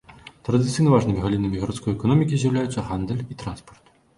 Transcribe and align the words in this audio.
Традыцыйна 0.47 0.93
важнымі 0.93 1.21
галінамі 1.27 1.61
гарадской 1.65 1.95
эканомікі 1.99 2.41
з'яўляюцца 2.45 2.87
гандаль 2.89 3.25
і 3.31 3.41
транспарт. 3.45 3.95